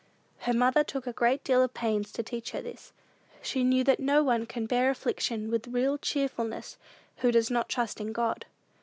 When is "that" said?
3.83-3.99